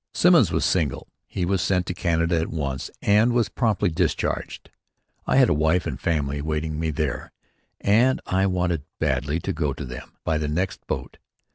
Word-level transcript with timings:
Simmons 0.15 0.51
was 0.51 0.65
single. 0.65 1.09
He 1.27 1.45
was 1.45 1.61
sent 1.61 1.85
to 1.85 1.93
Canada 1.93 2.39
at 2.41 2.47
once 2.47 2.89
and 3.03 3.33
was 3.33 3.49
promptly 3.49 3.91
discharged. 3.91 4.71
I 5.27 5.35
had 5.35 5.47
a 5.47 5.53
wife 5.53 5.85
and 5.85 5.99
family 6.01 6.39
awaiting 6.39 6.79
me 6.79 6.89
there 6.89 7.31
and 7.79 8.19
I 8.25 8.47
wanted 8.47 8.81
badly 8.97 9.39
to 9.41 9.53
go 9.53 9.73
to 9.73 9.85
them 9.85 10.13
by 10.23 10.39
the 10.39 10.47
next 10.47 10.87
boat. 10.87 11.19